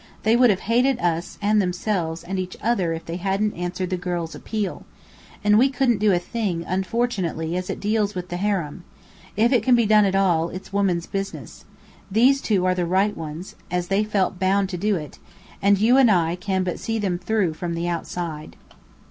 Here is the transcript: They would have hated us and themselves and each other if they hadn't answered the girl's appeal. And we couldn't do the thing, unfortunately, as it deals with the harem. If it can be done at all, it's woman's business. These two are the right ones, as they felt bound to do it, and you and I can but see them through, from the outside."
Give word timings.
They 0.23 0.35
would 0.35 0.49
have 0.49 0.61
hated 0.61 0.97
us 0.97 1.37
and 1.43 1.61
themselves 1.61 2.23
and 2.23 2.39
each 2.39 2.57
other 2.59 2.91
if 2.91 3.05
they 3.05 3.17
hadn't 3.17 3.53
answered 3.53 3.91
the 3.91 3.97
girl's 3.97 4.33
appeal. 4.33 4.83
And 5.43 5.59
we 5.59 5.69
couldn't 5.69 5.99
do 5.99 6.09
the 6.09 6.17
thing, 6.17 6.65
unfortunately, 6.67 7.55
as 7.55 7.69
it 7.69 7.79
deals 7.79 8.15
with 8.15 8.29
the 8.29 8.37
harem. 8.37 8.83
If 9.37 9.53
it 9.53 9.61
can 9.61 9.75
be 9.75 9.85
done 9.85 10.05
at 10.05 10.15
all, 10.15 10.49
it's 10.49 10.73
woman's 10.73 11.05
business. 11.05 11.65
These 12.09 12.41
two 12.41 12.65
are 12.65 12.73
the 12.73 12.87
right 12.87 13.15
ones, 13.15 13.55
as 13.69 13.89
they 13.89 14.03
felt 14.03 14.39
bound 14.39 14.69
to 14.69 14.75
do 14.77 14.95
it, 14.95 15.19
and 15.61 15.77
you 15.77 15.97
and 15.97 16.09
I 16.09 16.35
can 16.35 16.63
but 16.63 16.79
see 16.79 16.97
them 16.97 17.19
through, 17.19 17.53
from 17.53 17.75
the 17.75 17.87
outside." 17.87 18.55